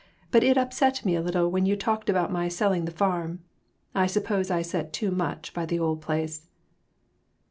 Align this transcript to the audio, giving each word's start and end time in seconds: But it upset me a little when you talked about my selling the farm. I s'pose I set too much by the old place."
But 0.31 0.43
it 0.43 0.57
upset 0.57 1.05
me 1.05 1.13
a 1.15 1.21
little 1.21 1.51
when 1.51 1.67
you 1.67 1.75
talked 1.75 2.09
about 2.09 2.31
my 2.31 2.47
selling 2.47 2.85
the 2.85 2.91
farm. 2.91 3.43
I 3.93 4.07
s'pose 4.07 4.49
I 4.49 4.63
set 4.63 4.93
too 4.93 5.11
much 5.11 5.53
by 5.53 5.67
the 5.67 5.77
old 5.77 6.01
place." 6.01 6.47